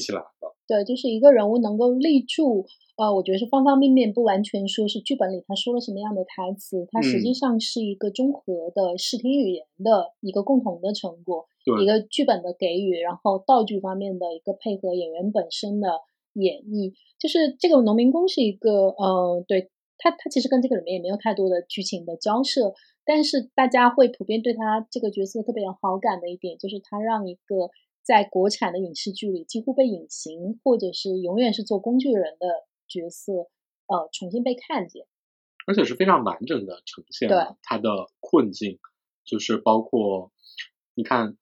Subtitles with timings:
[0.00, 0.48] 起来的。
[0.66, 2.64] 对，就是一个人物能够立住，
[2.96, 11.46] 呃，我觉得是方方面面，不完全说是剧本里他说了什么样的台词，它实际上是一个综合的视听语言的一个共同的成果，
[11.82, 15.88] 一个剧本的给予，然后道具方面的一个配合，演员本身的
[16.34, 22.74] 演绎，就是这个农民工是一个，呃，对他，他其实跟这个里面也没有太多的剧情的交涉，
[23.04, 27.70] 但是大家会普遍对他这个角色特别有好感的一点，就是他让一个。
[28.10, 33.32] 在国产的影视剧里，几乎被隐形，或者是永远是做工具人的角色，
[33.86, 35.06] 呃，重新被看见，
[35.64, 38.80] 而且是非常完整的呈现了他的困境，
[39.24, 40.32] 就是包括
[40.96, 41.36] 你看，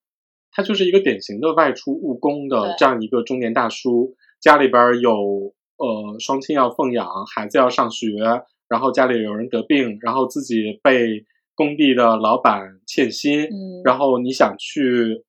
[0.50, 8.10] 他就是一个典型的外出务工的这样一个中年大叔，家里边有呃双亲要奉养，孩子要上学，
[8.68, 13.48] 然后家里有人得病，然后自己被工地的老板欠薪，
[13.84, 15.24] 然后你想去。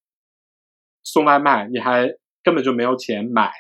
[1.12, 2.08] 送外卖，你还
[2.44, 3.52] 根本就没有钱买，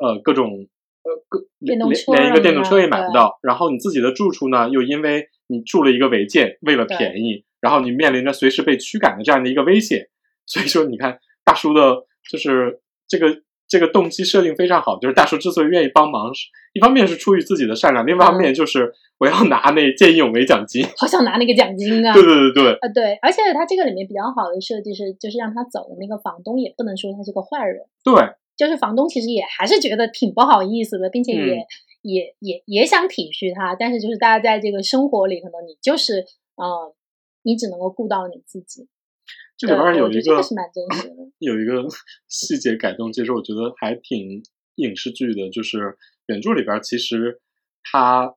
[0.00, 0.66] 呃，各种
[1.02, 3.38] 呃各连连一个电动车也买不到。
[3.42, 10.08] 然后你自己的住处呢，又因为你住了一个违建，为了便宜，然后你面临着随时被驱赶的这样的一个危险。
[10.46, 13.42] 所以说，你看大叔的，就是这个。
[13.68, 22.12] 这个动机设定非常好，就是大叔之所以愿意帮忙，是一方面是出于自己的善良，另一方面就是我要拿那见义勇为奖金， 好想拿那个奖金啊！
[22.14, 28.14] 对对对对，啊对，而且他这个里面比较好的设计是，就是让他走的那个房东也不能说他是个坏人，对，
[28.56, 31.66] 就是房东其实也还是觉得挺不好意思的，并且也
[32.02, 36.94] 也也也想体恤他，但是就是大家在这个生活里，可能你就是呃，
[37.42, 38.86] 你只能够顾到你自己。
[39.56, 40.40] 这里边有一个
[41.38, 41.84] 有一个
[42.28, 44.42] 细节改动，其实我觉得还挺
[44.76, 45.50] 影视剧的。
[45.50, 47.40] 就是原著里边，其实
[47.82, 48.34] 他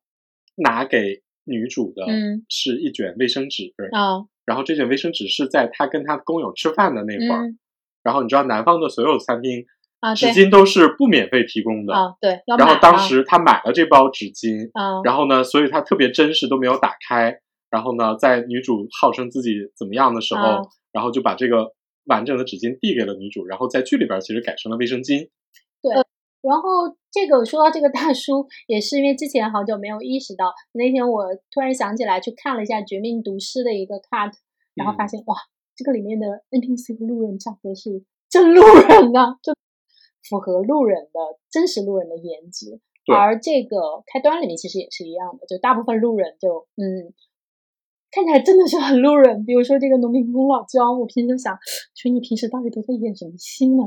[0.55, 2.05] 拿给女主的
[2.49, 7.55] 是一卷卫生纸啊，然后这卷卫生纸是在他跟他工友吃饭的那会儿，
[8.03, 9.65] 然后你知道南方的所有餐厅
[9.99, 17.39] 啊，纸巾都是不免费提供的啊，对，然后当时他买了这包纸巾啊，然后呢，所以他特别真实，都没有打开。
[17.69, 20.69] 然后呢，在女主号称自己怎么样的时候。
[20.91, 21.71] 然后就把这个
[22.05, 25.29] 完整的纸巾递给了女主，然后在剧里边其实改成了卫生巾。
[25.83, 25.93] 对，
[26.41, 34.33] 然后这个说到这个大叔，也是因为之前好久没有意识到，那天我突然想起来去看了一下《绝命毒师》的一个 cut，
[34.73, 35.35] 然后发现哇，
[35.75, 39.53] 这个里面的 NPC 和路人长得是真路人啊，就
[40.27, 41.19] 符合路人的
[41.51, 42.81] 真实路人的颜值。
[43.05, 47.13] 而这个开端里面其实也是一样的，就大部分路人就嗯。
[48.11, 51.55] 看起来真的是很路人，比如说这个农民工老焦，我平时想，
[51.95, 53.83] 说你平时到底都在演什么戏呢？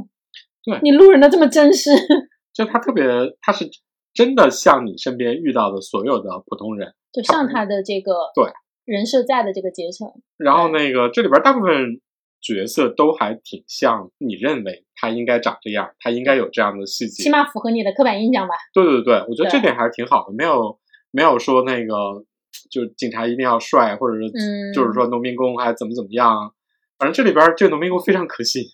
[0.65, 1.91] 对，你路人的这么真实，
[2.55, 3.05] 就他特别，
[3.41, 3.69] 他是
[4.15, 8.45] 真的像你身边遇到的所有的普通人，就像他的这个对
[8.85, 10.09] 人设在的这个阶层。
[10.37, 12.01] 然后那个这里边大部分
[12.41, 18.55] 角色都还挺像你认为他应该长这样，他应该有这样的细节，起码符合你的刻板印象吧？
[18.73, 20.79] 对对对，我觉得这点还是挺好的，没有
[21.11, 22.25] 没有说那个。
[22.73, 24.33] 就警察一定要帅，或者是
[24.73, 26.55] 就是说农民工还怎么怎么样，
[26.97, 28.65] 反正这里边这个农民工非常可信。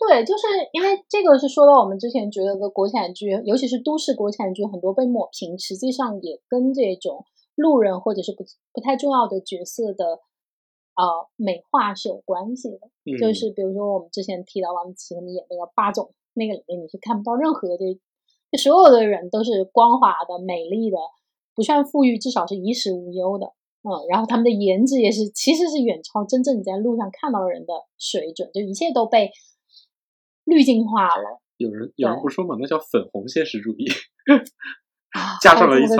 [0.00, 8.42] 对，就是因为这个是说到我们之前觉得的国产剧，尤其是都市国产剧，很多被抹平，实际上也跟这种路人或者是不
[8.72, 10.18] 不太重要的角色的
[10.96, 12.78] 呃美化是有关系的。
[13.20, 18.00] 就是比如说我们之前提到王子琪他们演那个霸总，那个里面你是看不到任何的，
[18.50, 20.96] 就所有的人都是光滑的、美丽的。
[21.54, 23.46] 不算富裕，至少是衣食无忧的，
[23.82, 29.30] 嗯，然后他们的颜值也是，其实是远超真正你在路上看到人的水准，就一切都被
[30.44, 31.42] 滤镜化了。
[31.58, 33.86] 有人有人不说嘛，那叫粉红现实主义，
[35.42, 35.96] 加上了一层，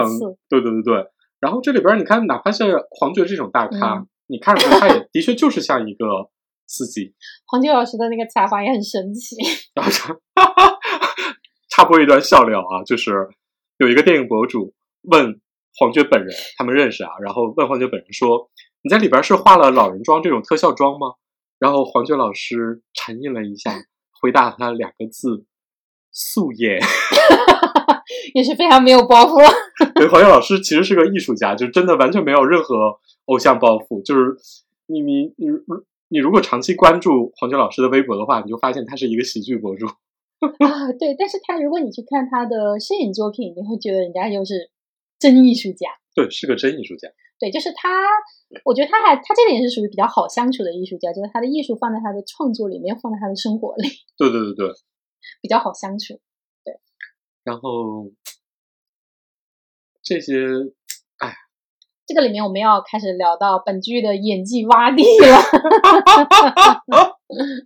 [0.49, 1.07] 对对对对。
[1.39, 6.31] 然后这里边你看，哪怕像黄觉这种大咖，你看着他也的确就是像一个
[6.67, 7.15] 司机。
[7.47, 9.37] 黄觉老师的那个采访也很神奇。
[9.75, 10.17] 然后插
[11.69, 13.11] 插播一段笑料啊，就是
[13.79, 14.73] 有一个电影博主。
[15.03, 15.41] 问
[15.79, 17.11] 黄觉本人，他们认识啊。
[17.23, 18.51] 然后问黄觉本人说
[18.83, 21.15] ：“你在里边是化了老人妆这种特效妆吗？”
[21.59, 23.73] 然后黄觉老师沉吟了一下，
[24.21, 25.47] 回答他两个字
[26.13, 26.81] ：“素颜。
[28.35, 29.39] ”也是非常没有包袱。
[29.95, 34.03] 对，黄觉老师其实是个艺术家，就真的完全没有任何偶像包袱。
[34.03, 34.37] 就是
[34.87, 35.49] 你你你
[36.09, 40.93] 你如果长期关注黄觉老师的微博的话，你就发现他是一个喜剧博主啊。
[40.99, 44.72] 对，但是他如果你去看他的摄影作品，你会觉得人家就是。
[45.23, 45.87] 真艺术家，
[46.17, 47.09] 对，是个真艺术家。
[47.39, 47.89] 对，就是他，
[48.65, 53.89] 我觉得他还他这点是属于比较好相处的艺术家，就是他的艺术放在他的创作里，没有放在他的生活里。
[54.19, 54.75] 对对对对，
[55.41, 56.21] 比较好相处。
[56.65, 56.75] 对，
[57.45, 58.11] 然后
[60.03, 60.35] 这些，
[61.19, 61.33] 哎，
[62.05, 65.39] 这个里面我们要开始聊到本剧的演技洼地了。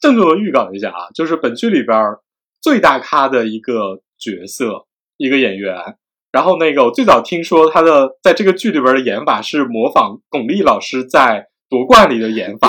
[0.00, 2.16] 郑重的预告一下啊，就是本剧里边
[2.62, 4.87] 最大咖的一个角色，
[5.18, 5.76] 一个演员。
[6.32, 12.68] 然后那个我最早听说他的在这个剧里边的演法是模仿巩俐老师在《夺冠》里的演法，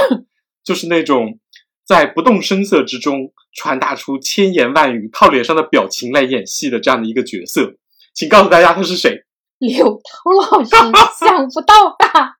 [0.64, 1.40] 就是那种
[1.86, 7.74] 在不动声色之中传达出千言万语，靠脸上的表情来演戏的这样的一个角色。
[8.14, 9.26] 请告诉大家他是谁？
[9.60, 12.36] 刘涛老师，想不到吧？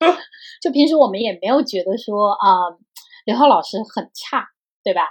[0.62, 2.72] 就平时我们也没有觉得说啊，
[3.26, 4.46] 刘涛老师很差，
[4.82, 5.02] 对吧？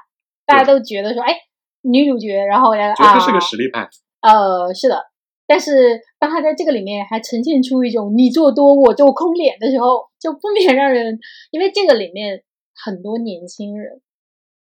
[0.48, 1.36] 大家都觉得说，哎，
[1.81, 3.88] 女主角，然后啊，觉得是个实力派。
[4.24, 5.06] 呃，是的。
[5.46, 11.20] 但是当他在这个里面还呈现出一种你做多我做空脸的时候，就不免让人，
[11.52, 12.44] 因为这个里面
[12.74, 14.02] 很多年轻人，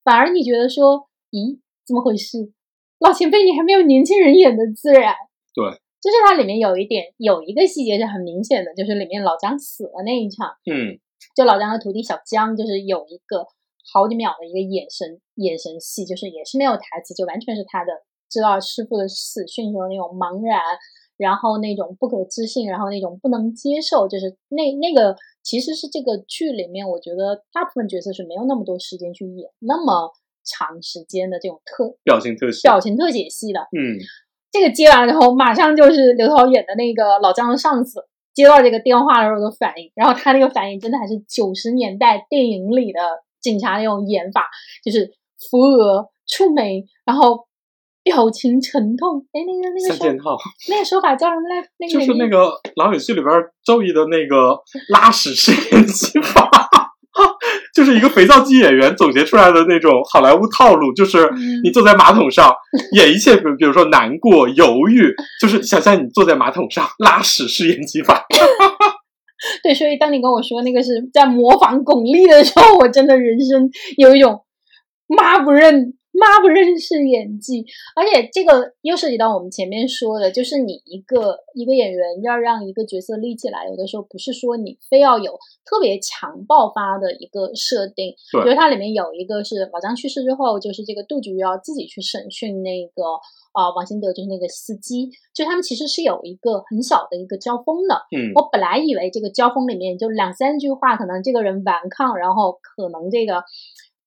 [0.04, 2.52] 反而你觉得说，咦，怎么回事？
[3.00, 5.16] 老前辈，你还没有年轻人演的自然。
[5.52, 5.80] 对。
[5.98, 11.00] 就是它里面有一点，有一个细节是很明显的，就是里面老姜死了那一场，嗯，
[11.34, 13.44] 就老姜的徒弟小姜，就是有一个
[13.92, 17.90] 好几秒的一个眼神眼神戏，就是也是没有台词，就完全是他的
[18.28, 20.60] 知道师傅的死讯时候那种茫然，
[21.16, 30.12] 然后那种不可置信，然后那种不能接受，就是那那个其实是这个剧里面，我觉得大部分角色是没有那么多时间去演那么
[30.44, 33.98] 长时间的这种特表情特写表情特写戏的，嗯。
[34.52, 43.00] 这个接完之后，马上就是刘涛演的那个老张的上司接到这个电话的时候的反应，然后他那个反应真的还是九十年代电影里的
[43.38, 44.48] 警察那种演法，
[44.82, 45.12] 就是
[45.50, 47.46] 扶额、触眉，然后
[48.06, 49.26] 表情沉痛。
[49.32, 50.38] 哎，那个那个三件套，
[50.70, 51.56] 那个说法叫什么来？
[51.78, 53.28] 那个就是那个老友记里边
[53.64, 54.56] 周易的那个
[54.88, 56.48] 拉屎试验技法。
[57.74, 61.28] 就是一个肥皂剧演员总结出来的那种好莱坞套路，就是
[61.64, 62.54] 你坐在马桶上
[62.92, 68.24] 演一切，比比如说难过、犹豫，就是想象你坐在马桶上拉屎试验技法。
[69.64, 74.44] 对，所以当你跟我说那个是在模仿巩俐的时候，我真的人生有一种
[75.08, 75.94] 妈不认。
[76.18, 77.64] 妈不认识演技，
[77.94, 88.14] 而且这个又涉及到我们前面说的，就是你一个一个演员要让一个角色立起来，有的时候不是说你非要有特别强爆发的一个设定。
[88.32, 93.02] 对，比如它里面有一个是老张去世之后，就是这个杜局要自己去审讯那个
[93.52, 97.94] 啊王新德，就是那个司机，就他们其实是有一个很小的一个交锋的。
[98.16, 103.42] 嗯，我本来以为这个交锋里面就两三句话，可能这个人顽抗，然后可能这个。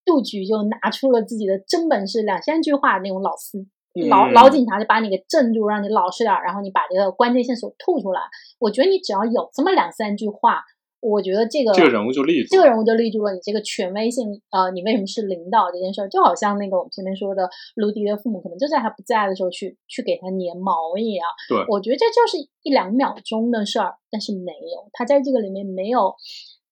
[0.10, 3.64] 杜局就拿出了自己的真本事，两三句话那种老司
[4.10, 8.22] 老老警察就把你给镇住，让你老实点，然后你把这个关键线索吐出来。
[8.58, 10.64] 我觉得你只要有这么两三句话，
[11.02, 13.34] 我觉得这个这个人物就立住，这个人物就立住了。
[13.34, 21.26] 你这个权威性，呃，你为什么是领导这件事儿，就好像那个我们前面说的卢迪的父母，可能就在他不在的时候去去给他粘毛一样。
[21.50, 26.16] 对，我觉得这就是一两秒钟的事儿，但是没有，他在这个里面没有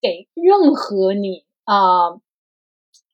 [0.01, 2.21] 给任何你啊。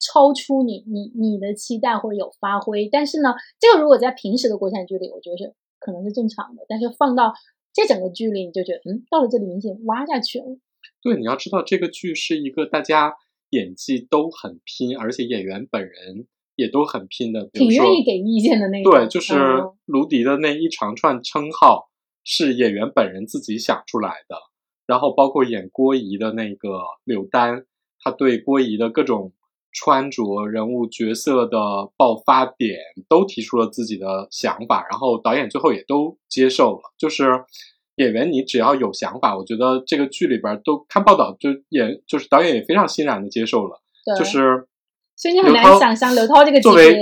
[0.03, 6.65] 超出你你你的期待或者有发挥，但是呢，这个如果在平时的国产剧里，我觉得是可能是正常的。
[6.67, 7.33] 但是放到
[7.71, 10.45] 这整个剧里，你就觉得，嗯，到了这里明显挖下去了。
[11.01, 13.15] 对，你要知道这个剧是一个大家
[13.51, 16.27] 演技都很拼，而且演员本人
[16.57, 18.91] 也都很拼的，挺愿意给意见的那种。
[18.91, 19.33] 对，就是
[19.85, 21.89] 卢迪的那一长串称号
[22.25, 24.35] 是演员本人自己想出来的，
[24.85, 27.65] 然后包括演郭姨的那个柳丹，
[27.99, 29.31] 他对郭姨的各种。
[29.73, 31.57] 穿着、人物角色的
[31.97, 32.77] 爆发点
[33.09, 36.81] 都提出了自己的想法，然后导演最后也都接受了。
[36.95, 37.43] 就是
[37.95, 43.81] 演员，你只要有想法，我觉得这个剧里边都看报道，就演就是导演也非常欣然的接受了。
[44.17, 44.67] 就是，
[45.15, 46.95] 所以你很难想象刘涛这个作为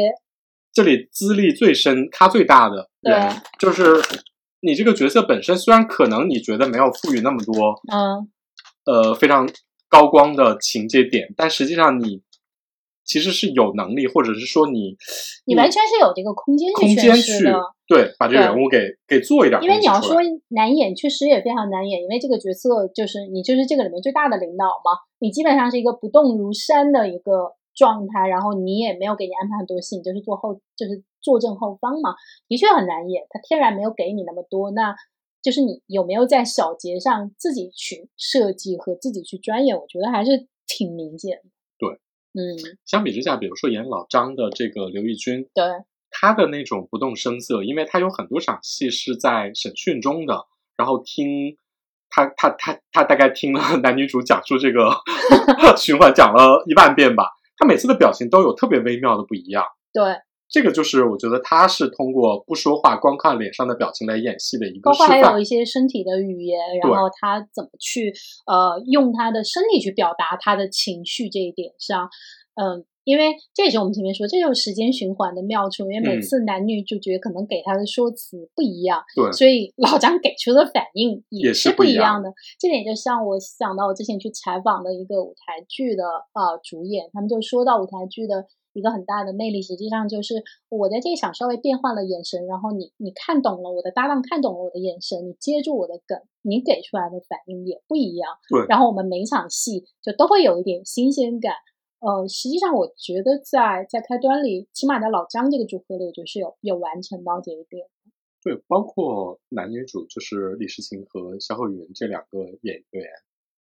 [0.71, 4.01] 这里资历最深、咖最大的人，就是
[4.61, 8.29] 你这个角色本身，虽然可能你觉得没有赋予那么多，嗯，
[8.85, 9.49] 呃，非常
[9.89, 12.21] 高光的情节点，但实际上你。
[13.03, 14.95] 其实是有能力，或者是说你，
[15.45, 17.43] 你完全是有这个空间空间去
[17.87, 18.77] 对把这个人物给
[19.07, 19.61] 给做一点。
[19.61, 20.17] 因为你要说
[20.49, 32.15] 难演，确实也非常难演，因为这个角色就是你就是这个里面最大的领导嘛，你基本上是一个不动如山的一个状态，然后你也没有给你安排很多戏，你就是坐后就是坐正后方嘛，
[32.47, 34.95] 的确很难演，他天然没有给你那么多，那
[35.41, 41.49] 就是你有没有在小节上自己去设计和自己去钻研，我觉得还是挺明显的。
[42.33, 45.63] 嗯，相比之下，比如说演老张的这个刘奕君，对。
[46.13, 50.45] 他的那种不动声色，因为他有很多场戏是在审讯中的，
[50.75, 51.55] 然后听
[52.09, 54.91] 他他他他大概听了 男女主讲述这个
[55.79, 59.63] 循环讲了一万遍吧，他每次的表情都有特别微妙的不一样。
[59.93, 60.03] 对，
[60.51, 68.13] 这个就是我觉得他是通过不说话，光看脸上的表情来演戏的一个包括还有一些身体的语言，然后他怎么去
[68.45, 72.09] 呃用他的身体去表达他的情绪这一点上。
[72.55, 75.89] 嗯，因为这也是我们前面说，这就是时间循环的妙处。
[75.89, 82.33] 因为每次男女主角可能给他的说辞不一样，对，所以老张给出的反应也是不一样的。
[82.59, 86.03] 这点就像我想到我之前去采访的一个舞台剧的
[86.33, 98.37] 啊主演，他们就说到舞台剧的一个很大的魅力，实际上就是我在这场稍微变换了眼神，然后你你看懂了我的搭档，看懂了我的眼神，你接住我的梗，你给出来的反应也不一样。
[98.49, 101.53] 对，然后我们每一场戏就都会有一点新鲜感。
[101.99, 107.87] 呃，实际上我觉得在在开端里，起码在老张这个组合里，我觉得是有有完成到这一点。
[108.43, 113.05] 对，包括男女主，就是李诗情和肖鹤云这两个演员，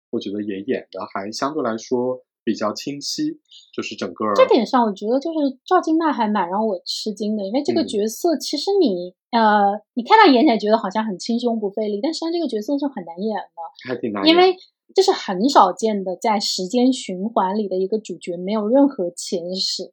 [0.09, 3.41] 我觉得也演的还相对来说比较清晰。
[3.75, 14.57] 就是整个这点上，我觉得就是赵今麦还蛮让我吃惊的，因为这个角色其实你呃，你看他演起来觉得好像很轻松不费力，但实际上这个角色是很难演的，还挺难，因为。
[14.95, 19.93] 这是很少见的，在时间循环里的一个主角，没有任何前史，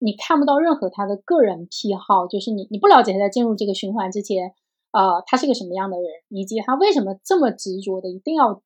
[0.00, 4.52] 你看不到任何他的个人癖好，就是你你不了解他在进入这个循环之前，
[4.92, 8.60] 呃，他是个什么样的人，以及他为什么这么执着的一定要，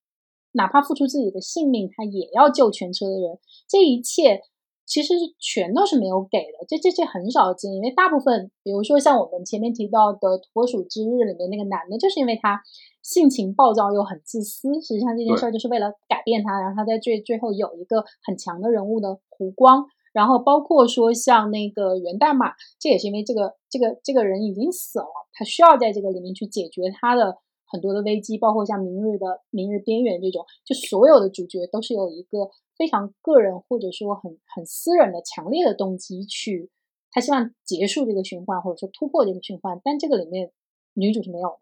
[0.53, 3.39] 哪怕付出自己的性命，他也要救全车的人，
[3.69, 4.43] 这一切
[4.87, 12.63] 其实是全都是没有给的，这这这很少见，因为大部分，比如说像我们前面提到的《土拨鼠之日》里面那个男的，就是因为他。
[13.01, 36.71] 性情暴躁又很自私，实际上这件事儿就是为了改变他，然后他在最最后有一个很强的人物的弧光，然后包括说像那个源代码，这也是因为这个这个这个人已经死了，他需要在这个里面去解决他的很多的危机，包括像明日的明日边缘这种，就所有的主角都是有一个非常个人或者说很很私人的强烈的动机去，
[37.11, 40.53] 他希望结束这个循环或者说突破这个循环，但这个里面
[40.95, 41.59] 女主是没有的，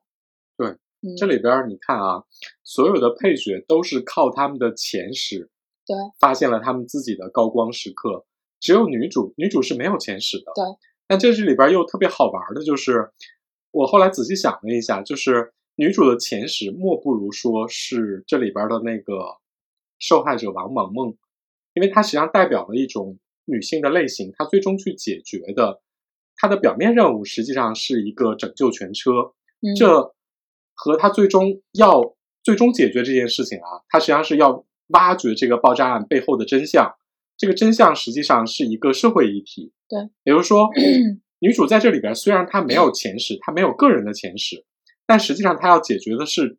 [0.56, 0.78] 对。
[1.16, 2.24] 这里边你看啊，
[2.64, 5.50] 所有的配角都是靠他们的前世，
[5.86, 8.26] 对，发现了他们自己的高光时刻。
[8.58, 10.50] 只有女主，女主是没有前世的。
[10.54, 10.64] 对。
[11.06, 13.12] 但这这里边又特别好玩的就是，
[13.70, 19.36] 我后来仔细想了一下，就是女主的前史莫不如说是这里边的那个
[19.98, 21.16] 受害者王萌萌，
[21.74, 25.80] 因为她实际上代表了一种女性的类型，她最终去解决的，
[26.36, 29.32] 她的表面任务实际上是一个拯救全车。
[29.76, 30.12] 这。
[30.78, 36.94] 和她最终要最终解决这件事情啊，她实际上是要挖掘这个爆炸案背后的真相。
[37.38, 39.72] 这个真相实际上是一个社会议题。
[39.88, 40.68] 对，比如说，
[41.40, 44.66] 女主在这里边虽然她没有前史，她没有个人的前史，
[45.06, 46.58] 但实际上它要解决的是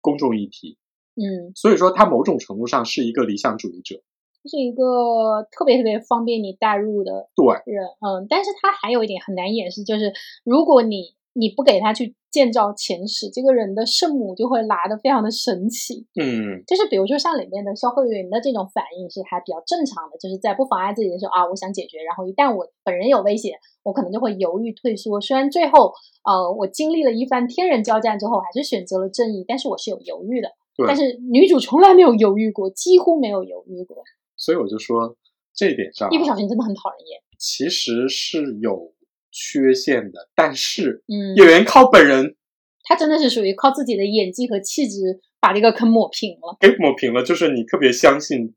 [0.00, 0.76] 公众议题。
[1.14, 4.02] 嗯，所以说他某种程度上是一个理想主义者，
[4.44, 7.84] 是一个特别特别方便你代入的对人。
[8.00, 10.12] 嗯，但是他还有一点很难掩饰，就是
[10.44, 11.17] 如果你。
[11.32, 16.06] 你不给他去建造前史，这个人的圣母就会拿的非常的神奇。
[16.20, 25.20] 嗯，就是比如说像里面的肖慧云的这种反应是还比较正常的，就是在不妨碍自己的时候啊，我想解决，然后一旦我本人有危险，我可能就会犹豫退缩。
[25.20, 25.92] 虽然最后
[26.24, 30.48] 呃我经历了一番天人交战之后，还是选择了正义，但是我是有犹豫的。
[30.86, 33.96] 但是女主从来没有犹豫过，几乎没有犹豫过。
[34.36, 35.16] 所以我就说
[35.54, 37.20] 这一点上，一不小心真的很讨人厌。
[37.38, 38.92] 其实是有。
[39.38, 42.34] 缺陷的，但是，嗯，演员靠本人，
[42.82, 47.22] 他真的是属于靠自己的演技和气质把这个坑抹平了，给抹平了。
[47.22, 48.54] 就是你特别相信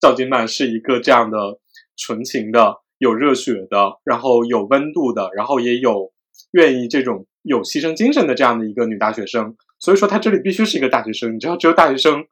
[0.00, 1.58] 赵金曼是一个这样的
[1.96, 6.12] 纯情的、有热血的，然后有温度的，然后也有
[6.52, 9.56] 愿意这种有牺牲精神的这样的一个女大学生。
[9.80, 11.34] 所以说，她这里必须是一个大学生。
[11.34, 12.24] 你知道，只有大学生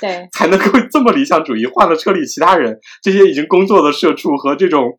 [0.00, 1.66] 对 才能够这么理想主义。
[1.66, 4.98] 换了车里其他人，这些已经工作的社畜和这种。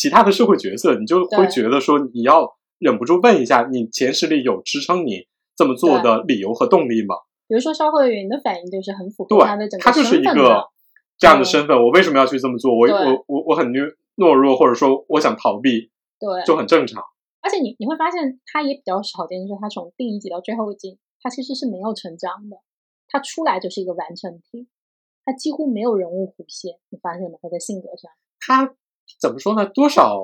[0.00, 7.16] 其他的社会角色，你就会觉得说，你要忍不住问一下，你前世里有支撑你这么做的理由和动力吗？
[7.46, 10.64] 比如说肖慧云的反应就是很符合他的整个他就是一个
[11.18, 12.72] 这样的身份，我为什么要去这么做？
[12.72, 17.02] 我我我我很懦懦弱，或者说我想逃避，对，就很正常。
[17.42, 22.56] 而且你你会发现，他也比较少见，就是他从第一集到最后一集，他其实是没有成长的，
[23.06, 24.66] 他出来就是一个完成体，
[25.26, 27.36] 他几乎没有人物弧线，你发现吗？
[27.42, 28.74] 他在性格上，他。
[29.20, 29.66] 怎么说呢？
[29.66, 30.16] 多少，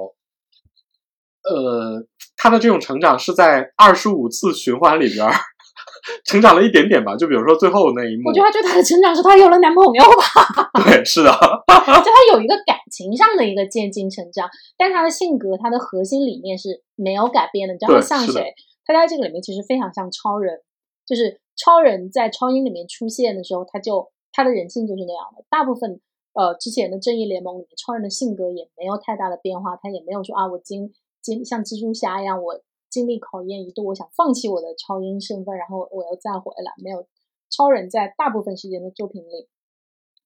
[1.44, 5.28] 呃，他的这种成长是在二十五次循环里边
[6.24, 7.14] 成长了一点点吧。
[7.14, 10.80] 就比如说最后那一幕，我觉得他最大的成长是他有了男朋友吧。
[10.82, 11.30] 对，是的，
[11.68, 14.48] 就他有一个感情上的一个渐进成长，
[14.78, 17.74] 但他的性格，他的核心理念是没有改变的。
[17.74, 18.54] 你知道他像谁？
[18.86, 20.60] 他在这个里面其实非常像超人，
[21.06, 26.00] 就是超人在超英里面出现的时候，他就他的人性就是那样的，大部分。
[26.36, 36.72] 呃，之前的正义联盟里面，超人的性格也没有太大的变化，他也没有说啊，我经经像蜘蛛侠一样，我经历考验一度，我想放弃我的超英身份，然后我又再回来。
[36.76, 37.06] 没有，
[37.48, 39.48] 超人在大部分时间的作品里，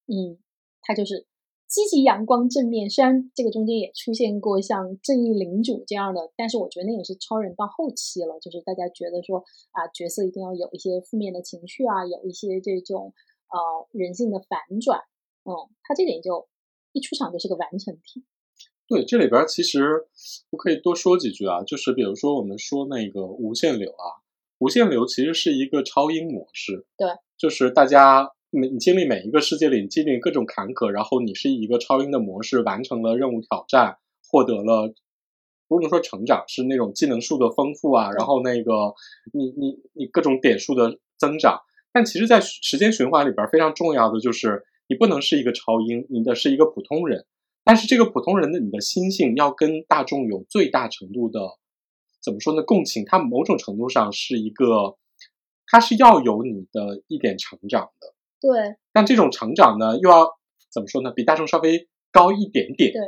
[0.09, 0.39] 嗯，
[0.83, 1.29] 他就是
[1.69, 2.91] 积极、阳光、正面。
[2.91, 13.15] 虽然这个中间也出现过像正义领主这样的，但是我觉得那也是超人到后期了，就是大家觉得说啊，角色一定要有一些负面的情绪啊，有一些这种
[13.47, 15.03] 呃人性的反转。
[15.45, 16.49] 嗯，他这点就
[16.93, 18.25] 一出场就是个完成体。
[18.87, 20.07] 对，这里边其实
[20.51, 24.19] 我可以多说几句啊，就是比如说我们说那个无限流啊，
[24.59, 26.87] 无限流其实是一个超英模式。
[26.97, 34.93] 对，就是大家每你经历每一个世界里，你经历各种坎坷，然后你是以一个超英的模式完成了任务挑战，获得了
[35.69, 38.93] 不能说成长，是那种技能数的丰富啊，然后那个
[39.33, 41.61] 你你你各种点数的增长。
[41.93, 47.25] 但其实，在时间循环里边，非常重要的就是你不能是一个超英，你的是一个普通人。
[47.63, 51.39] 但是这个普通人的你的心性要跟大众有最大程度的，
[52.21, 52.63] 怎么说呢？
[52.65, 54.97] 共情，它某种程度上是一个，
[55.69, 58.15] 它是要有你的一点成长的。
[58.41, 58.75] 对。
[58.93, 60.27] 但这种成长呢，又要
[60.73, 61.13] 怎么说呢？
[61.13, 62.93] 比大众稍微高一点点。
[62.93, 63.01] 对。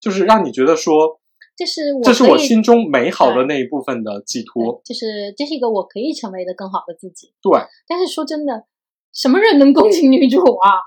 [0.00, 1.20] 就是让你觉得说，
[1.56, 4.80] 这是我这是我心中美好的那一部分的寄托。
[4.84, 7.32] 就是这是一个我可以成为的更好的自己。
[7.42, 7.58] 对。
[7.88, 8.66] 但是说真的，
[9.12, 10.78] 什么人能共情女主啊？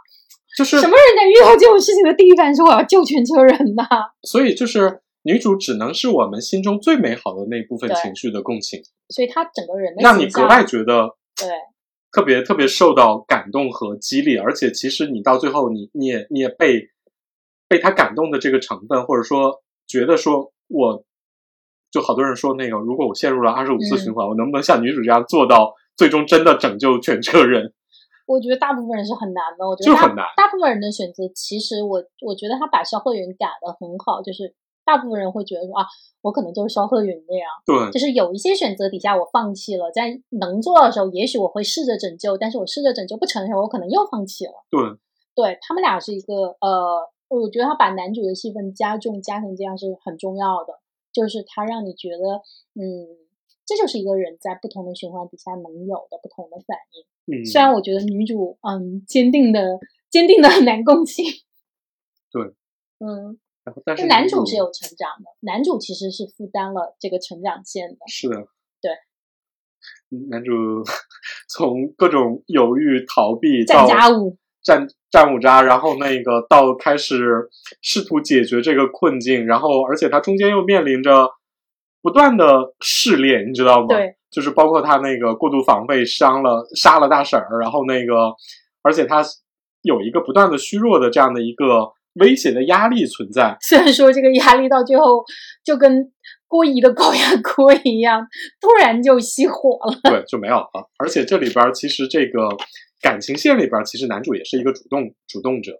[0.57, 3.85] 就是什么人在遇到这种事情的第一反应是我要救全车人呐？
[4.27, 11.47] 所以就是女主只能是我们心中最美好的那部分情绪的共情，所以她整个人让你格外觉得对
[12.11, 16.89] 特别特别受到感动和激励，而且其实你到最后你你也你也被
[17.67, 21.03] 被她感动的这个成分，或者说觉得说我
[21.91, 27.73] 就好多人说那个如果我陷入了二十五次循环，我能不能像女主这样做到最终真的拯救全车人？
[28.27, 30.23] 我觉得大部分人是很难的，我觉得很难。
[30.35, 34.53] 大部分人的选择，其实我我觉得他把肖鹤云改的很好，就是
[34.85, 35.87] 大部分人会觉得说啊，
[36.21, 37.47] 我可能就是肖鹤云那样。
[37.65, 44.53] 对，就是有一些选择底下我放弃了，在能做的时候，也许我会试着拯救，但是我试着拯救不成的时候，我可能又放弃了。
[44.69, 44.81] 对，
[45.33, 50.73] 对他们俩是一个呃，我觉得他把男主的戏份加重加成这样是很重要的，
[51.13, 52.41] 就是他让你觉得
[52.75, 53.23] 嗯。
[53.69, 57.03] 这就是一个人在不同的循环底下能有的不同的反应。
[57.29, 59.77] 嗯，虽然我觉得女主嗯坚定的
[60.09, 61.25] 坚定的很难共情。
[62.31, 62.41] 对，
[62.99, 63.37] 嗯，
[63.85, 67.97] 但是男主是有成长的，男主其实是负担了这个成长线的。
[68.07, 68.47] 是的，
[68.81, 68.91] 对。
[70.29, 70.51] 男主
[71.49, 77.49] 从各种犹豫逃避战家务战战五渣，然后那个到开始
[77.81, 81.29] 试图解决这个困境，然后而且他中间又面临着。
[82.07, 83.87] 不断的试炼，你知道吗？
[83.89, 88.33] 对，就是包括他那个过度防备伤了杀了大婶儿，然后那个，
[88.81, 89.21] 而且他
[89.81, 91.91] 有一个不断的虚弱的这样的一个
[92.21, 93.57] 威胁的压力存在。
[93.59, 95.21] 虽然说这个压力到最后
[95.65, 96.13] 就跟
[96.47, 98.25] 郭姨的高压锅一样，
[98.61, 99.99] 突然就熄火了。
[100.09, 100.89] 对，就没有了。
[100.99, 102.47] 而且这里边其实这个
[103.01, 105.73] 感情线里边，其实男主也是一个主动主动者。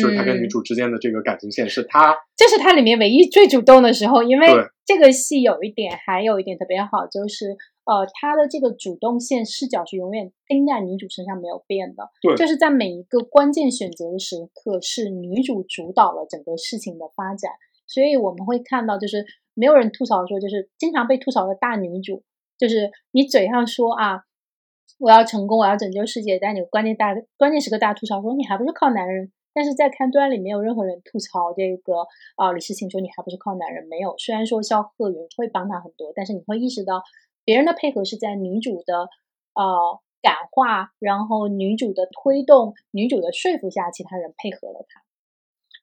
[0.00, 4.46] 就是他跟女主之间的这个感情线，是他这是他里面唯一最主动的时候，因为
[4.90, 17.52] 这个戏有一点，还有一点特别好，就是呃，他的这个主动线视角是永远盯在女主身上没有变的，对，就是在每一个关键选择的时刻，是女主主导了整个事情的发展，
[17.86, 19.24] 所以我们会看到，就是
[19.54, 22.24] 没有人吐槽说，就是经常被吐槽的大女主，
[22.58, 24.24] 就是你嘴上说啊，
[24.98, 29.30] 我要成功，我要拯救世界，但你关键大关键时刻大家吐槽说，你还不是靠男人。
[29.52, 33.86] 但是在看端里，没有任何人吐槽这个啊，李世清说你还不是靠男人？
[33.88, 34.14] 没有。
[34.18, 37.02] 虽然说肖鹤云会帮他很多，但是你会意识到
[37.44, 39.08] 别人的配合是在女主的
[39.54, 45.02] 呃感化，然后女主的推动、女主的说服下，其他人配合了他。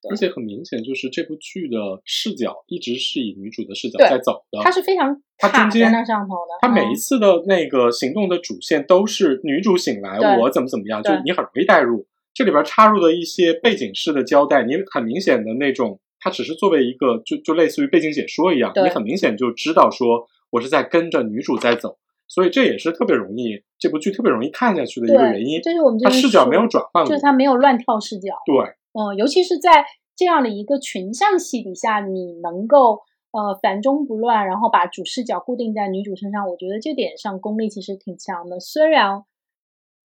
[0.09, 1.75] 而且很明显，就是这部剧的
[2.05, 4.61] 视角一直是以女主的视角在走的。
[4.61, 6.53] 它是非常中间那上头的。
[6.61, 12.05] 它每一次的那个行动的主线都是女主醒来，我怎么怎么样，就你很容易代入。
[12.37, 21.97] 这里边插入的一些背景式的交代，你很明显的那种，它只是作为一个就就类似于背景解说一样，你很明显就知道说我是在跟着女主在走，
[22.27, 25.59] 所以这也是特别容易这部剧特别容易看下去的一个原因。
[25.63, 28.35] 就是我们它视角没有转换，就是它没有乱跳视角。
[28.45, 28.55] 对，
[28.93, 29.83] 嗯，尤其是在
[30.15, 32.99] 这样的一个群像戏底下，你能够
[33.31, 38.59] 呃繁中不乱，然后把主视角固定在女主身上，我觉得这点上功力其实挺强的。
[38.59, 39.23] 虽然。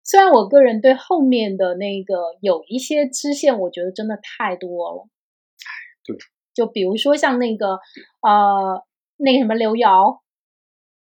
[0.05, 5.09] 虽然我个人对后面的那个有一些支线，我觉得真的太多了。
[6.05, 6.17] 对，
[6.53, 7.79] 就比如说像那个
[8.21, 8.83] 呃，
[9.17, 10.21] 那个什么刘瑶，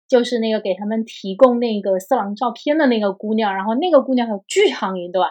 [0.07, 5.31] 就是那个给他们提供那个色狼照片的那个姑娘，然后那个姑娘有巨长一段，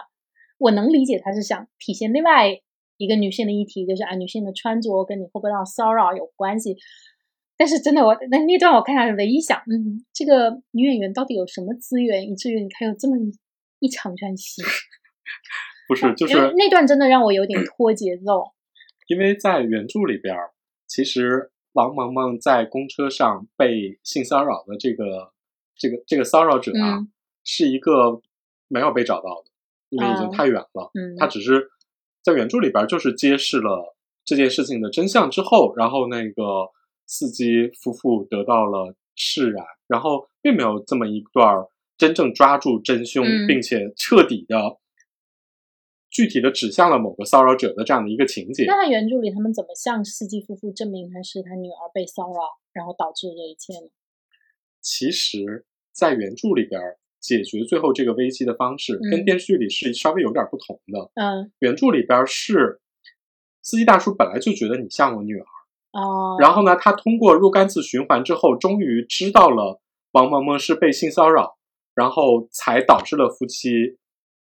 [0.58, 2.60] 我能理解她是想体现另外
[2.98, 6.76] 一个女性的议题，就是啊，女性的穿着跟你会不会到骚扰有关系。
[7.56, 13.16] 但是真的，我那那段我看下来，唯一想，嗯，这个女演员到底有什么资源，以至于你看有这么。
[13.78, 14.62] 一场战戏，
[15.88, 18.52] 不是，就是那段真的让我有点拖节奏。
[19.08, 20.34] 因为在原著里边，
[20.86, 25.32] 其实王萌萌在公车上被性骚扰的这个
[25.76, 27.06] 这个这个骚扰者啊，
[27.44, 28.20] 是一个
[28.66, 29.50] 没有被找到的，
[29.90, 30.90] 因为已经太远了。
[30.94, 31.70] 嗯，他只是
[32.22, 36.70] 在原著里边就是揭示了这件事情的真相之后，然后那个
[37.06, 41.64] 司机夫妇得到了释然，然后并没有这么一段
[41.96, 44.78] 真正抓住真凶，并且彻底的。
[46.08, 48.64] 具体的指向了某个骚扰者的这样的一个情节。
[48.64, 52.40] 那原著里他们怎么向司机夫妇证明他是他女儿被骚扰，
[52.72, 53.90] 然后导致这一切呢？
[54.80, 56.80] 其实，在原著里边
[57.20, 61.10] 解决最后这个危机的方式跟电视剧里是稍微有点不同的。
[61.16, 62.80] 嗯，原著里边是
[63.60, 65.44] 司机大叔本来就觉得你像我女儿
[65.92, 69.82] 哦，然后呢，他通过若干次循环之后，终于知道了
[70.12, 71.58] 王萌萌是被性骚扰，
[71.96, 73.98] 然后才导致了夫妻。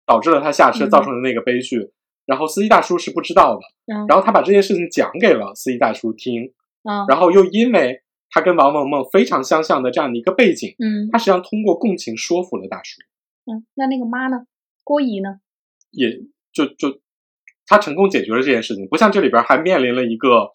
[0.07, 1.91] 导致了他下车造成的那个悲剧，
[2.27, 3.63] 然后司机大叔是不知道的，
[4.07, 6.53] 然后他把这件事情讲给了司机大叔听，
[7.09, 13.01] 然后又因为他跟王萌萌非常相像的这样的一个背景，嗯，他实际上通过共情说服了大叔，
[13.51, 14.45] 嗯，那那个妈呢？
[14.83, 15.41] 郭姨呢？
[15.91, 16.11] 也
[16.53, 17.01] 就就
[17.67, 20.51] 他成功解决了这件事情，不像这里边还面临了一个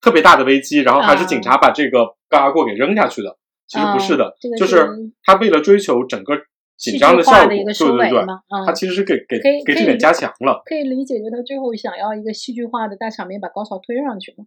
[0.00, 4.88] 特别大的危机，然后还是警察把这个高压锅给扔下去的，其实不是的，就是
[5.22, 6.34] 他为了追求整个。
[6.78, 8.24] 紧张的效果，对对对，
[8.64, 14.44] 他其实是给给给这点加强了，可以理解，就他最后想要一个戏剧化的大场面，把高潮推上去嘛。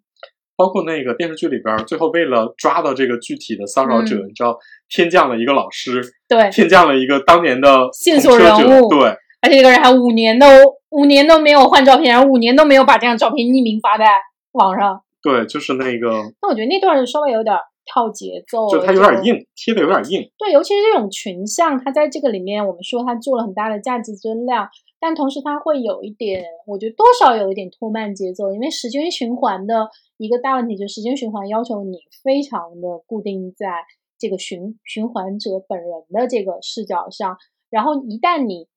[0.55, 4.57] 包括那个电视剧里边，最后为了抓到这个具体的骚扰者，你知道，
[4.87, 9.09] 天降了一个老师，对，天降了一个当年的线索人物，对，
[9.41, 10.47] 而且这个人还五年都
[10.91, 14.05] 五年都没有换照片，然后五年都没有把这张照片匿名发在
[14.53, 15.01] 网上。
[15.21, 16.31] 对，就是那个。
[16.41, 17.57] 那我觉得那段稍微有点。
[17.85, 20.31] 跳节奏，就它有点硬，贴的有点硬。
[20.37, 33.83] 对，尤其是这种群像，它在这个里面，我们说它做了很大的价值增量，但同时它会有一点，我觉得多少有一点拖慢节奏，因为时间循环的一个大问题就是时间循环要求你非常的固定在
[34.17, 37.37] 这个循循环者本人的这个视角上，
[37.69, 38.67] 然后一旦你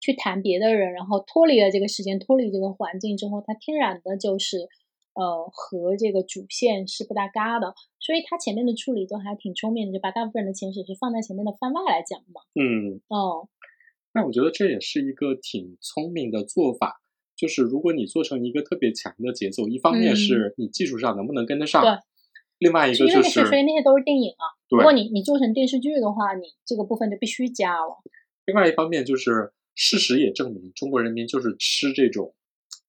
[0.00, 4.68] 去谈别的人，然后脱离了这个时间，脱离这个环境之后，它天然的就是。
[5.14, 12.40] 呃，和这个主线是不搭嘎的，所以他前面的处理都还挺聪明的，就把大部分人的前史是放在前面的番外来讲嘛。
[12.54, 13.48] 嗯，哦，
[14.14, 17.02] 那我觉得这也是一个挺聪明的做法，
[17.34, 21.98] 就是如果你做成一个特别强的节奏，一方面是你技术上能不能跟得上，对，
[22.58, 27.98] 另外一个就是，所以那些都是电影啊，如果你你做成电视剧的话，你这个部分就必须加了。
[28.46, 32.36] 另外一方面就是，事实也证明，中国人民就是吃这种，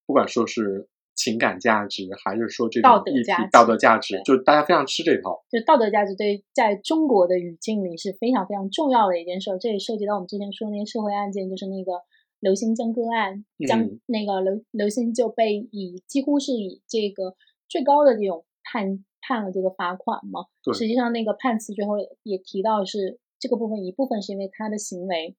[0.06, 0.88] 不管说是。
[1.20, 3.50] 情感价值，还是说这种道德价值？
[3.52, 5.44] 道德价值，就大家非常吃这套。
[5.50, 9.52] 就道德价值，对，在中国的语境里是非常非常重要的一件事。
[9.60, 11.92] 这也涉及到我们之前说的那些社会案件，就是那个
[12.40, 17.36] 刘星江歌案，江那个刘刘星就被以几乎是以这个
[17.68, 20.46] 最高的这种判判了这个罚款嘛。
[20.74, 25.36] 实际上那个判词最后也提到是这个部分一部分是因为他的行为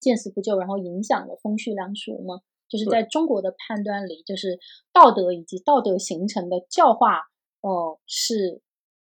[0.00, 2.40] 见死不救，然后影响了风序良俗嘛。
[2.72, 4.58] 就是在中国的判断里，就是
[4.94, 7.18] 道德以及道德形成的教化，
[7.60, 8.62] 呃，是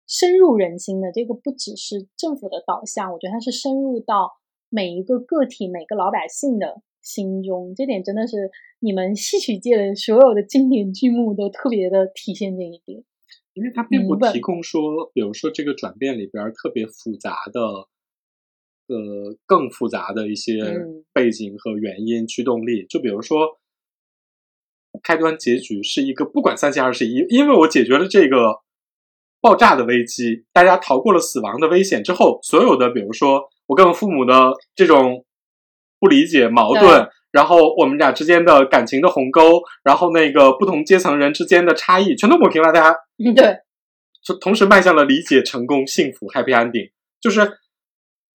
[0.07, 1.11] 深入人心的。
[1.11, 4.31] 这个不只是政府的导向，我觉得它是深入到
[4.69, 7.75] 每一个个体、每个老百姓的心中。
[7.75, 13.03] 这点真的是你们戏曲界的所有的经典剧目都特别的体现这一点。
[13.53, 17.87] 因为它并不提供说，比如说这个转变里边特别复杂的。
[18.87, 20.61] 呃，更复杂的一些
[21.13, 23.57] 背景和原因驱动力，就比如说，
[25.01, 28.59] 开端结局是一个不管三七二十一，因为我解决了这个
[29.39, 35.25] 爆炸的危机，大家逃过了死亡的危险之后，所有的比如说我跟我父母的这种
[35.97, 42.97] 不理解、矛盾，然后我们俩之间的感情的鸿沟，然后那个不同阶层人之间的差异，全都抹平了，大家
[43.33, 43.59] 对，
[44.21, 46.91] 就同时迈向了理解、成功、幸福、happy ending，
[47.21, 47.49] 就是。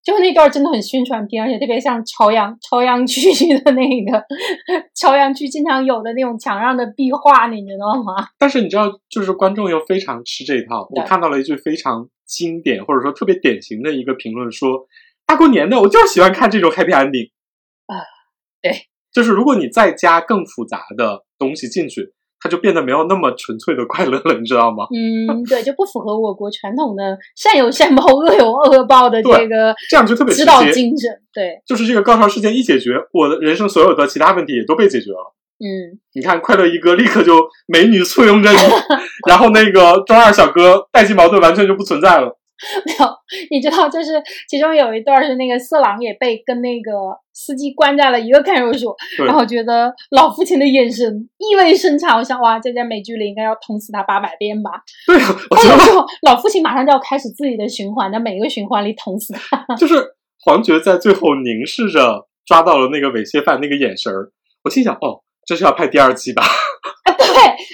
[0.02, 3.20] 就那段真的很宣传片，而且特别像朝阳朝阳区
[3.58, 4.24] 的那个
[4.94, 8.28] 朝阳区经常有的那种墙上的壁画，你知道吗？
[8.38, 10.88] 但是你知道，就是观众又非常吃这一套。
[10.90, 14.86] 我看到了一句非常经典或者说特别典型的一个评论，说
[15.26, 17.30] 大过年的，我就是喜欢看这种 happy ending
[17.86, 18.00] 啊。
[18.62, 22.14] 对，就是如果你再加更复杂的东西进去。
[22.40, 24.84] 它就变得没有那么纯粹的快乐了，你知道吗？
[24.94, 31.10] 嗯，对，就不符合我国传统的善有善报、恶有恶报的这个这样就特别指导精神。
[31.32, 35.34] 对，就是这个高潮事件一解决，我的人生所有的其他问题也都被解决了。
[35.60, 37.34] 嗯，你看，快乐一哥立刻就
[37.66, 38.58] 美女簇拥着你，
[39.28, 42.37] 然后那个中二小哥代际矛盾完全就不存在了。
[42.84, 43.08] 没有，
[43.50, 46.90] 你知道，就是其中有一段是那个色狼也被跟那个
[47.32, 54.82] 司机关在了一个看守所，然后觉得老父亲的眼神意味深长，我想哇，这在美剧里应该要捅死他八百遍吧？
[55.06, 59.64] 对啊，我觉得老父亲马上就要开始自己的循环，在每一个循环里捅死他。
[59.78, 64.32] 就是黄觉在最后凝视着抓到了那个猥亵犯那个眼神儿，
[64.64, 66.42] 我心想哦，这是要拍第二季吧？
[66.42, 67.24] 啊，对，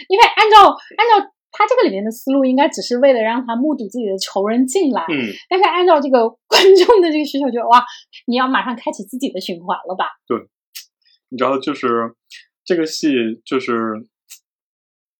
[0.08, 1.30] 因为按照按照。
[1.56, 7.84] 他这个里面的思路应该只是为了让他目睹自己的仇人进来，嗯，但是按照这个 观众的这个需求，就哇，
[8.26, 10.06] 你要马上开启自己的循环了吧？
[10.26, 10.36] 对，
[11.28, 12.12] 你知道，就是
[12.64, 13.72] 这个戏，就是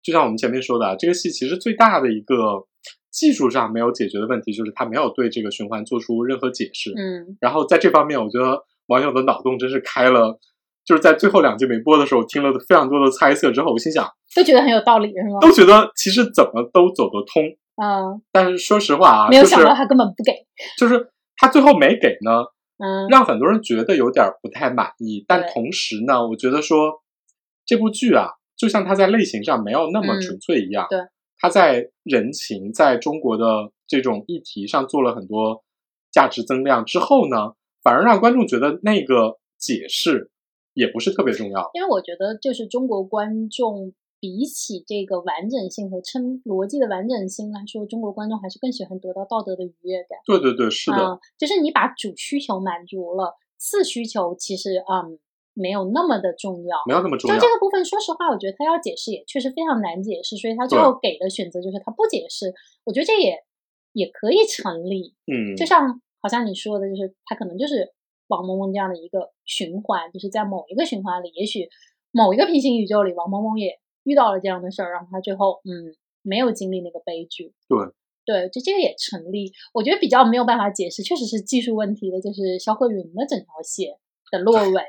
[0.03, 2.67] 就像我们前面说的，啊这个戏其实最大的一个
[3.13, 10.41] 技术上没有解决的问题，就是他没有对这个循环做出任何解释，嗯，然后在这方面，我觉得网友的脑洞真是开了。
[10.85, 15.39] 就是在最后两集没播的时候，听了非常多的猜测之后，我心想，都觉得很有道理，是吗？
[15.41, 17.43] 都觉得其实怎么都走得通。
[17.77, 20.33] 嗯，但是说实话啊，没有想到他根本不给，
[20.79, 22.45] 就是他最后没给呢，
[22.79, 25.25] 嗯，让很多人觉得有点不太满意。
[25.27, 27.03] 但同时呢，我觉得说
[27.67, 31.01] 这部剧啊，就像它在类型上没有那么纯粹一样，对，
[31.39, 35.65] 它在人情在中国的这种议题上做了很多
[36.13, 40.31] 价值增量之后呢，反而让观众觉得那个解释。
[40.75, 50.19] 也不是特别重要，因为我觉得就是中国观众比起这个完整性和称逻辑的完整性来说，中国观众还是更喜欢得到道德的愉悦感。
[50.27, 55.19] 对对对，是的，就是你把主需求满足了，次需求其实嗯
[55.55, 57.37] 没有那么的重要，没有那么重要。
[57.37, 62.53] 就这个部分，说实话，我觉得他要解释也确实非常难解释，所以他最后给的选择就是他不解释。
[62.83, 63.45] 我觉得这也
[63.93, 67.94] 也可以成立，嗯，就像好像你说的，就是他可能就是。
[68.29, 71.69] 王萌萌这样的一个循环，就是在某一个循环里，也许
[72.11, 77.53] 某一个平行宇宙里，王萌萌也遇到了这样的事儿，然后他最后嗯没有经历那个悲剧。
[77.69, 77.79] 对
[78.25, 79.53] 对，就这个也成立。
[79.73, 83.97] 我觉得比较没有办法解释，确实是技术问题的，就是肖鹤云的整条线
[84.31, 84.83] 的落尾，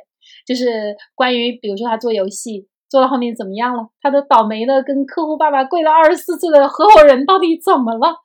[0.45, 2.67] 就是关于比如说他做游戏。
[2.87, 3.89] 做到后面怎么样了？
[3.99, 8.15] 他的倒霉的跟客户爸爸跪了二十四次的合伙人到底怎么了？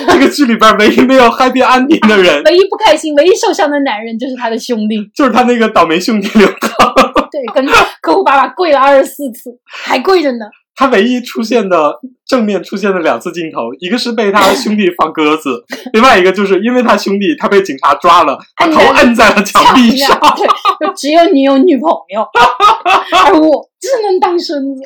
[0.00, 6.92] 这 个剧里边唯一没有 happy ending 的人， 唯一不开心、唯一受伤的男人就是他的兄弟，就是他那个倒霉兄弟刘涛。
[7.30, 7.64] 对，跟
[8.00, 10.46] 客户爸爸跪了二十四次，还跪着呢。
[10.76, 20.18] 他唯一出现的正面出现的两次镜头，一个是被他兄弟放鸽子， 另外一个就是因为他兄弟他被警察抓了，头摁在了墙壁上。
[20.36, 20.46] 对，
[20.84, 22.22] 就只有你有女朋友，
[23.26, 24.82] 而我只能当孙子。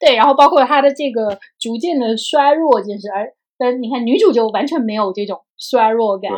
[0.00, 3.26] 对，然后包括他的这个逐渐的衰弱，就是而
[3.58, 6.30] 但你看女主就完全没有这种衰弱感。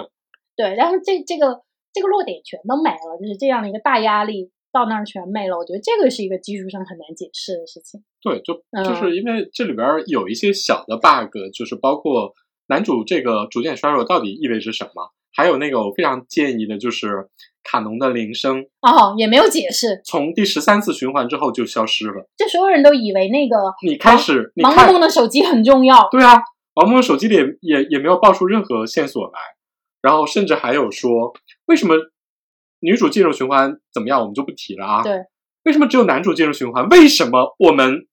[0.57, 4.51] 对，然后这这个这个弱点全都没了，就是这样的一个大压力。
[4.73, 8.03] 到那儿全没了，我觉得这个是一个技术上很难解释的事情。
[8.21, 8.53] 对，就
[8.85, 12.35] 就是因为这里边有一些小的 bug，就是包括
[12.67, 17.31] 男主这个逐渐衰弱到底意味着什么，还有那个我非常建议的就是
[17.65, 26.37] 卡农的铃声哦，也没有解释，从第十三次循环之后就消失了，就所有人都以为那个你开始王梦梦的手机很重要，对啊，
[26.77, 29.39] 王梦梦手机里也也没有爆出任何线索来，
[30.01, 31.35] 然后甚至还有说
[31.67, 31.97] 为什么。
[32.81, 34.21] 女主进入循环怎么样？
[34.21, 35.03] 我们就不提了啊。
[35.03, 35.15] 对，
[35.65, 36.87] 为什么只有男主进入循环？
[36.91, 38.07] 为什么我们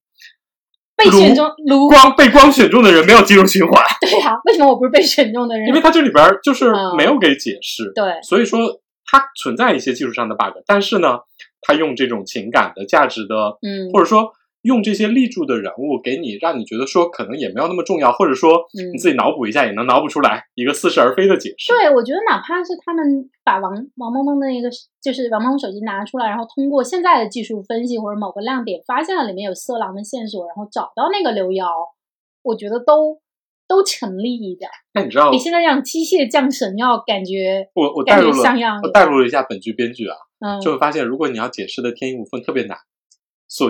[0.95, 3.83] 被选中卢光被光选中的人没有进入循环？
[3.99, 5.67] 对呀，为什么我不是被选中的人？
[5.67, 7.91] 因为他这里边就是没有给解释。
[7.93, 11.19] 对，所以说它存在一些技术上的 bug，但是呢，
[11.61, 14.31] 他用这种情感的价值的，嗯，或者说。
[14.63, 21.73] 用这些立柱的人物给你，让你觉得说可能也没有那么重要，或者说你自己脑补一下也能脑补出来一个似是而非的解释。
[21.73, 24.69] 对，我觉得哪怕是他们把王王萌萌的那个
[25.01, 31.67] 就是王萌萌手机拿出来，然后通过现在的技术分析或者某个亮点发现了里面有色狼的线索，然后找到那个刘瑶，
[32.41, 33.19] 我觉得都
[33.67, 34.69] 都成立一点。
[34.93, 42.77] 那你知道比现在这样机械降神要感觉我我带入了我带入了一下本剧编剧啊，嗯，就会发现如果你要解释的天衣无缝特别难。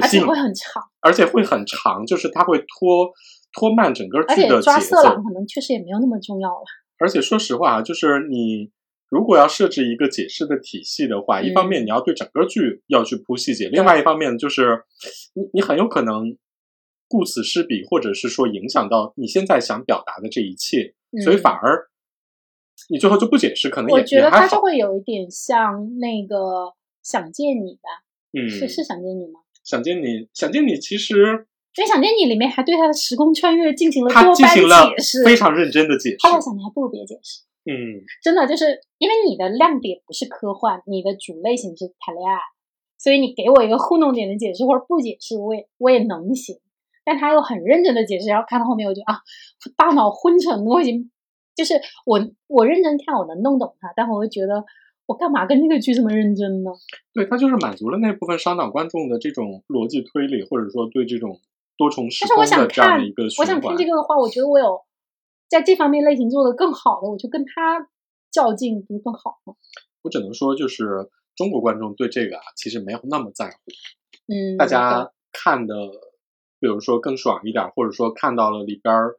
[0.02, 3.12] 而且会很长，而且会很长，就是它会拖
[3.54, 6.64] 拖慢整个剧的抓色狼可能确实也没有那么重要了。
[6.98, 8.72] 而且说实话啊，就是你
[9.10, 14.84] 如果要设置一个解释的体系的话，一方面你要对整个剧要去铺细节，另外一方面就是
[15.34, 16.38] 你你很有可能
[17.10, 21.90] 顾此失彼，或者是说影响到你现在想表达的这一切，所以反而
[22.90, 29.42] 你最后就不解释，可能我觉得它就会有一点像那个想见你吧，嗯，是是想见你吗？
[29.64, 31.16] 想见你，想见你，其实
[31.76, 36.18] 因为想见你里面还对他的时空穿越进行了多番解释，非常认真的解释。
[36.20, 37.42] 后来想，你还不如别解释。
[37.66, 42.38] 嗯，真的就是因为你的亮点不是科幻，你的主类型是谈恋爱，
[43.00, 46.58] 所以你给我一个糊弄点的解释或者不解释，我也我也能行。
[47.06, 49.20] 但他又很认真的解释，然后看到后面，我就啊，
[49.76, 51.10] 大脑昏沉，我已经
[51.56, 51.74] 就是
[52.06, 54.64] 我我认真看，我能弄懂他，但我会觉得
[55.06, 56.72] 我干嘛跟这个剧这么认真呢？
[57.14, 61.40] 对，它就是满足了那部分商党观众的这种逻辑推理，或者说对这种
[61.78, 64.82] 多重时空的这样的一个我想看这个的话，我觉得我有
[65.50, 67.90] 在这方面类型做的更好的，我就跟他
[68.32, 69.56] 较劲，不是更好吗？
[70.04, 73.54] 我只能说，就是中国观众对这个啊，其实没有那么在乎。
[74.28, 75.76] 嗯，大家看的，
[76.60, 79.18] 比如说更爽一点，或者说看到了里边儿，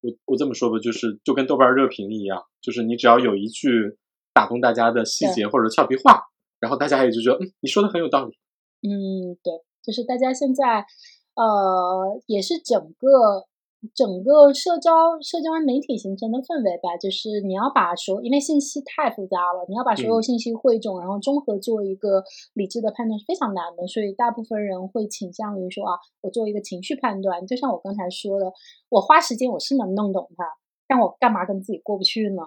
[0.00, 3.96] 我我这么说吧，就是就跟豆瓣热评一样，就是你只要有一句
[4.38, 6.22] 打动大家的细节或者俏皮话，
[6.60, 8.38] 然后大家也就觉得，嗯，你说的很有道理。
[8.82, 10.86] 嗯，对，就是大家现在，
[11.34, 13.48] 呃，也是整个。
[13.94, 14.90] 整个社交
[15.22, 22.24] 社交媒体形成的氛围吧，就是你要把所因为信息太复杂了，你要把所有信息汇总，然后综合做一个
[22.54, 23.86] 理智的判断是非常难的。
[23.86, 27.46] 所以大部分人会倾向于说啊，我做一个情绪判断。
[27.46, 28.52] 就像我刚才说的，
[28.88, 30.44] 我花时间我是能弄懂它，
[30.88, 32.42] 但我干嘛跟自己过不去呢？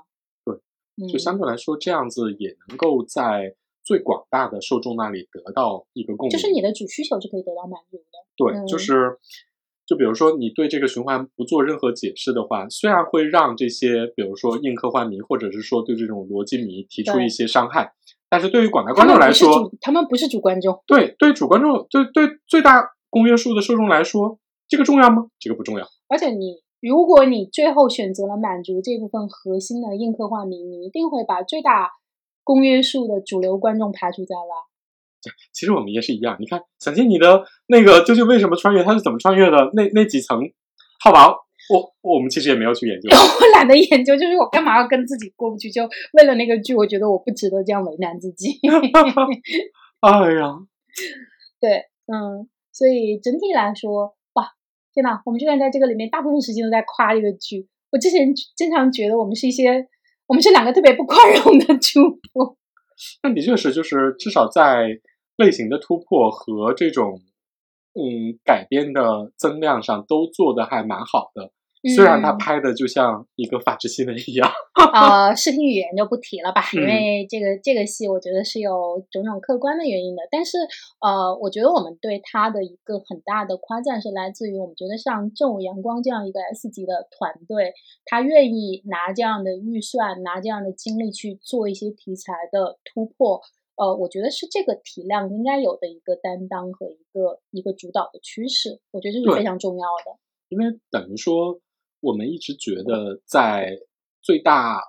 [1.07, 8.03] 对，就相对来说，这样子也能够在最广大的受众那里得到一个共鸣，就是你的主需求是可以得到满足的。
[8.35, 9.17] 对，就是。
[9.83, 17.91] 就比如说，你对这个循环不做任何解释的话，虽然会让这些，比如说硬科幻迷，或者是说对这种逻辑迷提出一些伤害，
[18.29, 20.81] 但是对于广大观众来说，他们不是主观众。
[20.87, 25.25] 对，对主观众，对对最大公约数的受众来说，这个重要吗？
[25.37, 25.85] 这个不重要。
[26.07, 31.91] 而且你，如果你最后选择了满足这部分核心的硬科幻迷，你一定会把最大
[32.43, 34.43] 公约数的主流观众排除在外。
[35.53, 36.35] 其实我们也是一样。
[36.39, 38.83] 你看，小金，你的那个究竟为什么穿越？
[38.83, 39.69] 他是怎么穿越的？
[39.73, 40.39] 那那几层
[41.03, 41.27] 好吧，
[41.71, 43.07] 我我们其实也没有去研究。
[43.13, 45.69] 我懒得研究，就是我干嘛要跟自己过不去？
[45.69, 48.59] 就为了那个剧，我觉得我不值得这样为难自己。
[50.01, 50.57] 哎呀，
[51.61, 54.13] 对，嗯，所以整体来说，哇，
[54.93, 55.21] 天呐！
[55.25, 57.67] 我们居然在这个里面大部分时间都在夸这个剧。
[57.91, 59.87] 我之前经常觉得我们是一些，
[60.27, 62.57] 我们是两个特别不宽容的主播。
[63.23, 64.99] 那的确是，就是至少在。
[65.37, 67.19] 类型的突破和这种
[67.95, 71.51] 嗯改编的增量上都做的还蛮好的，
[71.89, 74.47] 虽然他拍的就像一个法制新闻一样。
[74.93, 80.21] 呃， 视 听语言就不提了吧，因为这个这个戏我觉得是有种种客观的原因的。
[80.29, 80.57] 但是
[80.99, 87.73] 呃，我觉得我们对他的一个很大的夸赞是来自于我们觉得像正午阳光这样一个 S 级的团队，
[88.05, 93.41] 他愿意拿这样的预算、拿这样的精力去做一些题材的突破。
[93.77, 100.19] 呃，我觉得是这个体量应该有的一个担当和一个一个主导的趋势，我觉得这是非常重要的。
[100.49, 101.59] 因为等于说，
[102.01, 103.77] 我们一直觉得在
[104.21, 104.81] 最大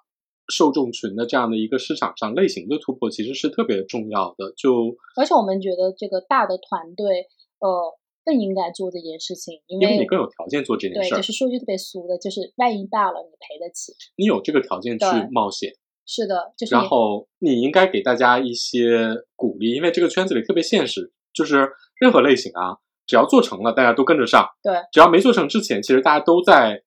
[0.49, 4.53] 受众群的这样的一个市场上，类型的突破其实是特别重要的。
[4.57, 7.29] 就而且我们觉得这个大的团队，
[7.61, 11.11] 呃，更应该做这件事情，因为你更有条件做这件事。
[11.11, 13.93] 对，就是说句特别俗的，就是万一大了，你赔得起。
[14.17, 15.73] 你有这个条件去冒险。
[16.05, 16.75] 是的，就是。
[16.75, 24.47] 然后你应该给大家一些鼓励，因为这个圈子里特别现实，就是任何类型啊，只要做成了，大家都跟着上。
[24.63, 24.75] 对。
[24.93, 26.83] 只要没做成之前，其实大家都在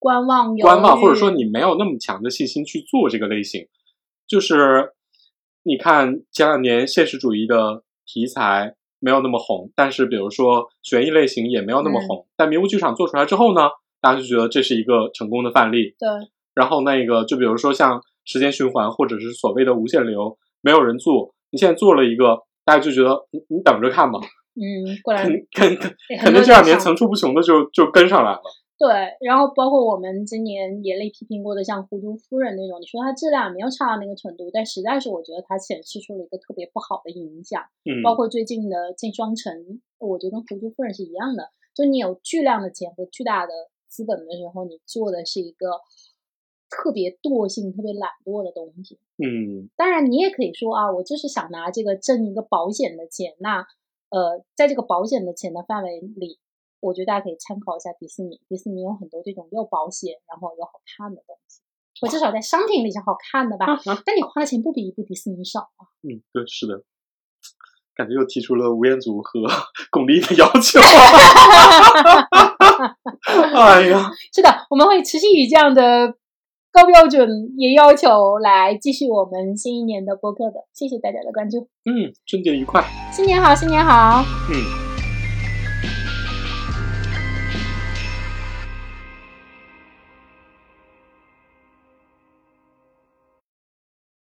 [0.00, 0.56] 观望。
[0.56, 3.68] 观望，或者说你没有那么强的信心去做这个类型。
[4.26, 4.90] 就是
[5.62, 13.68] 你看前两年现实主义的题材没有那么红，但是比如说悬疑类型也没有那么红，但迷雾剧场做出来之后呢，
[14.00, 15.94] 大家就觉得这是一个成功的范例。
[15.96, 16.08] 对。
[16.54, 18.00] 然后那个就比如说像。
[18.26, 21.34] 时间循环，或者是所谓的无限流，没有人做。
[21.50, 24.20] 你现在做了一个，大家就觉得你你等着看吧。
[24.54, 25.76] 嗯，过来，肯肯
[26.20, 28.40] 肯定这两年层出不穷的就就跟上来了。
[28.80, 28.88] 对，
[29.20, 37.62] 然后包括我们今年严厉批评过的像《糊涂夫人》那种，你说它质量没有差到那个程度，但实在是我觉得它显示出了一个特别不好的影响。
[37.84, 39.54] 嗯，包括最近的《进双城》，
[39.98, 43.52] 我觉得跟《糊涂夫人》是一样的，就你有巨量的钱和巨大的
[43.86, 45.80] 资本的时候，你做的是一个。
[46.72, 48.96] 特别惰性、特别懒惰的东西。
[49.18, 53.34] 嗯，当然你也可以说啊，我就是想拿这个挣一个保险的钱。
[53.40, 53.66] 那
[54.10, 56.38] 呃，在这个保险的钱的范围里，
[56.80, 58.40] 我觉得大家可以参考一下迪士尼。
[58.48, 61.60] 迪士尼有很多这种又保险，然后又好看的东西。
[62.02, 63.66] 我至少在商品里是好看的吧？
[64.06, 65.86] 但你花的钱不比一部迪士尼少啊。
[66.02, 66.82] 嗯，对，是的。
[67.94, 69.40] 感觉又提出了吴彦祖和
[69.92, 70.80] 巩俐的要求。
[73.54, 76.14] 哎呀， 是的，我们会持续以这样的。
[76.72, 77.28] 高标准
[77.58, 81.68] 也要求来继续我们新一年的播客的，谢谢大家的关注。
[81.84, 82.80] 嗯，春节愉快，
[83.12, 84.22] 新年好，新年好。
[84.48, 84.89] 嗯。